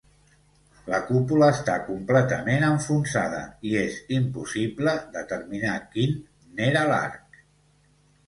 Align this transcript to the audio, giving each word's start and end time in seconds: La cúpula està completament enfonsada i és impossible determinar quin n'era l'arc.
La 0.91 0.99
cúpula 1.09 1.49
està 1.55 1.73
completament 1.89 2.63
enfonsada 2.69 3.43
i 3.71 3.75
és 3.81 3.99
impossible 4.19 4.95
determinar 5.19 5.77
quin 5.93 6.15
n'era 6.61 6.83
l'arc. 6.93 7.39